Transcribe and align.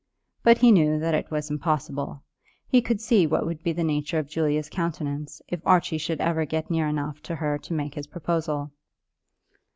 But 0.41 0.57
he 0.57 0.71
knew 0.71 0.97
that 0.97 1.13
it 1.13 1.29
was 1.29 1.51
impossible. 1.51 2.23
He 2.67 2.81
could 2.81 2.99
see 2.99 3.27
what 3.27 3.45
would 3.45 3.61
be 3.61 3.71
the 3.71 3.83
nature 3.83 4.17
of 4.17 4.27
Julia's 4.27 4.67
countenance 4.67 5.43
if 5.47 5.61
Archie 5.63 5.99
should 5.99 6.19
ever 6.19 6.43
get 6.43 6.71
near 6.71 6.87
enough 6.87 7.21
to 7.21 7.35
her 7.35 7.59
to 7.59 7.73
make 7.75 7.93
his 7.93 8.07
proposal! 8.07 8.71